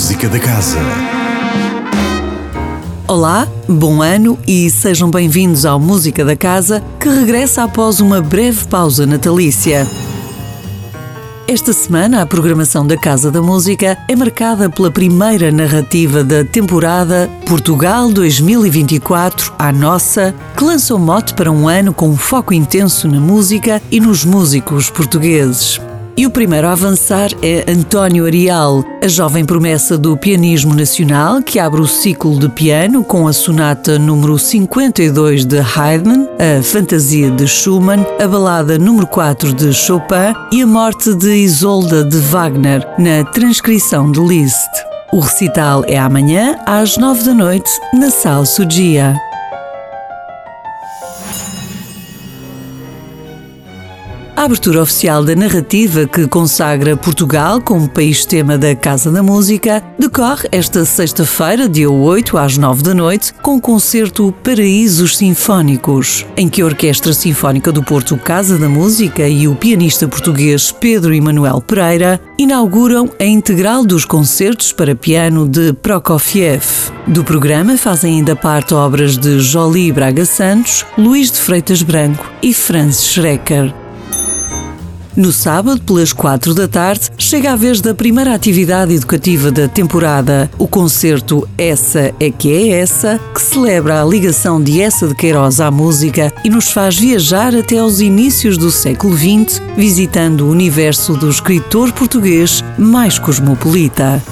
Música 0.00 0.30
da 0.30 0.38
Casa. 0.38 0.78
Olá, 3.06 3.46
bom 3.68 4.00
ano 4.00 4.38
e 4.46 4.70
sejam 4.70 5.10
bem-vindos 5.10 5.66
ao 5.66 5.78
Música 5.78 6.24
da 6.24 6.34
Casa, 6.34 6.82
que 6.98 7.06
regressa 7.06 7.64
após 7.64 8.00
uma 8.00 8.22
breve 8.22 8.66
pausa 8.66 9.04
natalícia. 9.04 9.86
Esta 11.46 11.74
semana, 11.74 12.22
a 12.22 12.26
programação 12.26 12.86
da 12.86 12.96
Casa 12.96 13.30
da 13.30 13.42
Música 13.42 13.98
é 14.08 14.16
marcada 14.16 14.70
pela 14.70 14.90
primeira 14.90 15.52
narrativa 15.52 16.24
da 16.24 16.46
temporada 16.46 17.28
Portugal 17.44 18.10
2024 18.10 19.52
à 19.58 19.70
Nossa, 19.70 20.34
que 20.56 20.64
lança 20.64 20.94
o 20.94 20.98
mote 20.98 21.34
para 21.34 21.52
um 21.52 21.68
ano 21.68 21.92
com 21.92 22.08
um 22.08 22.16
foco 22.16 22.54
intenso 22.54 23.06
na 23.06 23.20
música 23.20 23.82
e 23.90 24.00
nos 24.00 24.24
músicos 24.24 24.88
portugueses. 24.88 25.78
E 26.20 26.26
o 26.26 26.30
primeiro 26.30 26.68
a 26.68 26.72
avançar 26.72 27.30
é 27.40 27.64
António 27.66 28.26
Arial, 28.26 28.84
a 29.02 29.08
jovem 29.08 29.42
promessa 29.42 29.96
do 29.96 30.18
pianismo 30.18 30.74
nacional 30.74 31.42
que 31.42 31.58
abre 31.58 31.80
o 31.80 31.86
ciclo 31.86 32.38
de 32.38 32.46
piano 32.46 33.02
com 33.02 33.26
a 33.26 33.32
sonata 33.32 33.98
número 33.98 34.38
52 34.38 35.46
de 35.46 35.58
Haydn, 35.60 36.26
a 36.38 36.62
Fantasia 36.62 37.30
de 37.30 37.48
Schumann, 37.48 38.04
a 38.22 38.28
balada 38.28 38.76
número 38.78 39.06
4 39.06 39.54
de 39.54 39.72
Chopin 39.72 40.34
e 40.52 40.60
a 40.60 40.66
morte 40.66 41.14
de 41.14 41.36
Isolda 41.36 42.04
de 42.04 42.18
Wagner, 42.18 42.86
na 42.98 43.24
transcrição 43.24 44.12
de 44.12 44.20
Liszt. 44.20 44.68
O 45.14 45.20
recital 45.20 45.82
é 45.86 45.98
amanhã 45.98 46.54
às 46.66 46.98
9 46.98 47.24
da 47.24 47.32
noite 47.32 47.70
na 47.94 48.10
Sal 48.10 48.44
Sugia. 48.44 49.16
A 54.40 54.44
abertura 54.44 54.80
oficial 54.80 55.22
da 55.22 55.36
narrativa 55.36 56.06
que 56.06 56.26
consagra 56.26 56.96
Portugal 56.96 57.60
como 57.60 57.86
país-tema 57.86 58.56
da 58.56 58.74
Casa 58.74 59.10
da 59.10 59.22
Música 59.22 59.84
decorre 59.98 60.48
esta 60.50 60.82
sexta-feira, 60.86 61.68
dia 61.68 61.90
8, 61.90 62.38
às 62.38 62.56
9 62.56 62.82
da 62.82 62.94
noite, 62.94 63.34
com 63.42 63.56
o 63.56 63.60
concerto 63.60 64.34
Paraísos 64.42 65.18
Sinfónicos, 65.18 66.24
em 66.38 66.48
que 66.48 66.62
a 66.62 66.64
Orquestra 66.64 67.12
Sinfónica 67.12 67.70
do 67.70 67.82
Porto 67.82 68.16
Casa 68.16 68.56
da 68.56 68.66
Música 68.66 69.28
e 69.28 69.46
o 69.46 69.54
pianista 69.54 70.08
português 70.08 70.72
Pedro 70.72 71.14
Emanuel 71.14 71.60
Pereira 71.60 72.18
inauguram 72.38 73.10
a 73.20 73.24
integral 73.26 73.84
dos 73.84 74.06
concertos 74.06 74.72
para 74.72 74.96
piano 74.96 75.46
de 75.46 75.74
Prokofiev. 75.74 76.64
Do 77.06 77.22
programa 77.24 77.76
fazem 77.76 78.14
ainda 78.14 78.34
parte 78.34 78.72
obras 78.72 79.18
de 79.18 79.38
Jolie 79.38 79.92
Braga 79.92 80.24
Santos, 80.24 80.86
Luís 80.96 81.30
de 81.30 81.38
Freitas 81.38 81.82
Branco 81.82 82.32
e 82.42 82.54
Franz 82.54 83.04
Schrecker. 83.04 83.70
No 85.16 85.32
sábado, 85.32 85.80
pelas 85.82 86.12
quatro 86.12 86.54
da 86.54 86.68
tarde, 86.68 87.10
chega 87.18 87.52
a 87.52 87.56
vez 87.56 87.80
da 87.80 87.94
primeira 87.94 88.32
atividade 88.32 88.94
educativa 88.94 89.50
da 89.50 89.66
temporada, 89.66 90.48
o 90.56 90.68
concerto 90.68 91.48
Essa 91.58 92.14
é 92.20 92.30
que 92.30 92.52
é 92.52 92.80
Essa, 92.80 93.20
que 93.34 93.42
celebra 93.42 94.00
a 94.00 94.04
ligação 94.04 94.62
de 94.62 94.80
Essa 94.80 95.08
de 95.08 95.14
Queiroz 95.14 95.60
à 95.60 95.70
música 95.70 96.32
e 96.44 96.48
nos 96.48 96.70
faz 96.70 96.96
viajar 96.96 97.54
até 97.56 97.78
aos 97.78 98.00
inícios 98.00 98.56
do 98.56 98.70
século 98.70 99.16
XX, 99.16 99.60
visitando 99.76 100.42
o 100.42 100.50
universo 100.50 101.14
do 101.14 101.28
escritor 101.28 101.92
português 101.92 102.62
mais 102.78 103.18
cosmopolita. 103.18 104.22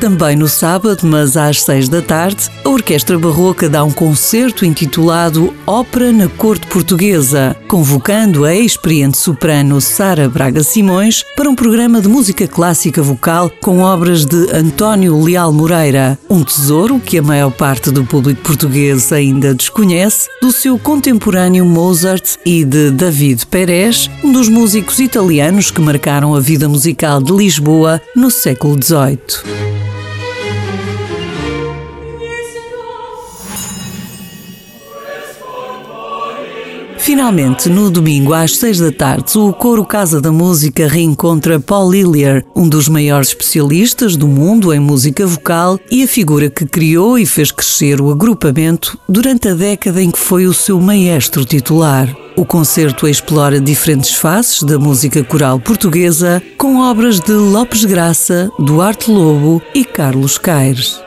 Também 0.00 0.36
no 0.36 0.46
sábado, 0.46 1.00
mas 1.04 1.36
às 1.38 1.62
seis 1.62 1.88
da 1.88 2.02
tarde, 2.02 2.50
a 2.64 2.68
Orquestra 2.68 3.18
Barroca 3.18 3.68
dá 3.68 3.82
um 3.82 3.90
concerto 3.90 4.64
intitulado 4.64 5.54
Ópera 5.66 6.12
na 6.12 6.28
Corte 6.28 6.66
Portuguesa, 6.66 7.56
convocando 7.66 8.44
a 8.44 8.54
experiente 8.54 9.16
soprano 9.16 9.80
Sara 9.80 10.28
Braga 10.28 10.62
Simões 10.62 11.24
para 11.34 11.48
um 11.48 11.54
programa 11.54 12.00
de 12.00 12.08
música 12.08 12.46
clássica 12.46 13.02
vocal 13.02 13.50
com 13.62 13.80
obras 13.80 14.26
de 14.26 14.54
António 14.54 15.18
Leal 15.22 15.52
Moreira, 15.52 16.18
um 16.28 16.44
tesouro 16.44 17.00
que 17.00 17.18
a 17.18 17.22
maior 17.22 17.50
parte 17.50 17.90
do 17.90 18.04
público 18.04 18.42
português 18.42 19.10
ainda 19.12 19.54
desconhece, 19.54 20.28
do 20.42 20.52
seu 20.52 20.78
contemporâneo 20.78 21.64
Mozart 21.64 22.36
e 22.44 22.64
de 22.64 22.90
David 22.90 23.46
Perez, 23.46 24.10
um 24.22 24.30
dos 24.30 24.48
músicos 24.48 25.00
italianos 25.00 25.70
que 25.70 25.80
marcaram 25.80 26.34
a 26.34 26.40
vida 26.40 26.68
musical 26.68 27.20
de 27.20 27.32
Lisboa 27.32 28.00
no 28.14 28.30
século 28.30 28.78
XVIII. 28.80 29.65
Finalmente, 37.06 37.68
no 37.68 37.88
domingo 37.88 38.34
às 38.34 38.56
seis 38.56 38.80
da 38.80 38.90
tarde, 38.90 39.38
o 39.38 39.52
Coro 39.52 39.84
Casa 39.84 40.20
da 40.20 40.32
Música 40.32 40.88
reencontra 40.88 41.60
Paul 41.60 41.92
Lillier, 41.92 42.44
um 42.52 42.68
dos 42.68 42.88
maiores 42.88 43.28
especialistas 43.28 44.16
do 44.16 44.26
mundo 44.26 44.74
em 44.74 44.80
música 44.80 45.24
vocal 45.24 45.78
e 45.88 46.02
a 46.02 46.08
figura 46.08 46.50
que 46.50 46.66
criou 46.66 47.16
e 47.16 47.24
fez 47.24 47.52
crescer 47.52 48.00
o 48.00 48.10
agrupamento 48.10 48.98
durante 49.08 49.46
a 49.46 49.54
década 49.54 50.02
em 50.02 50.10
que 50.10 50.18
foi 50.18 50.48
o 50.48 50.52
seu 50.52 50.80
maestro 50.80 51.44
titular. 51.44 52.12
O 52.36 52.44
concerto 52.44 53.06
explora 53.06 53.60
diferentes 53.60 54.16
faces 54.16 54.64
da 54.64 54.76
música 54.76 55.22
coral 55.22 55.60
portuguesa, 55.60 56.42
com 56.58 56.80
obras 56.80 57.20
de 57.20 57.30
Lopes 57.30 57.84
Graça, 57.84 58.50
Duarte 58.58 59.12
Lobo 59.12 59.62
e 59.72 59.84
Carlos 59.84 60.38
Caires. 60.38 61.00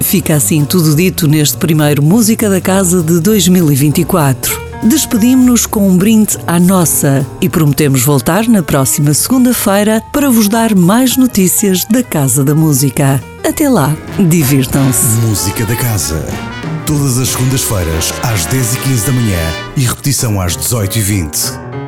Fica 0.00 0.34
assim 0.34 0.64
tudo 0.64 0.96
dito 0.96 1.28
neste 1.28 1.56
primeiro 1.56 2.02
Música 2.02 2.50
da 2.50 2.60
Casa 2.60 3.00
de 3.00 3.20
2024. 3.20 4.67
Despedimos-nos 4.82 5.66
com 5.66 5.88
um 5.88 5.96
brinde 5.96 6.38
à 6.46 6.60
nossa 6.60 7.26
e 7.40 7.48
prometemos 7.48 8.02
voltar 8.02 8.46
na 8.46 8.62
próxima 8.62 9.12
segunda-feira 9.12 10.02
para 10.12 10.30
vos 10.30 10.48
dar 10.48 10.74
mais 10.74 11.16
notícias 11.16 11.84
da 11.84 12.02
Casa 12.02 12.44
da 12.44 12.54
Música. 12.54 13.22
Até 13.44 13.68
lá, 13.68 13.96
divirtam-se. 14.18 15.26
Música 15.26 15.66
da 15.66 15.74
Casa. 15.74 16.24
Todas 16.86 17.18
as 17.18 17.28
segundas-feiras, 17.30 18.14
às 18.22 18.46
10h15 18.46 19.06
da 19.06 19.12
manhã 19.12 19.52
e 19.76 19.80
repetição 19.82 20.40
às 20.40 20.56
18h20. 20.56 21.87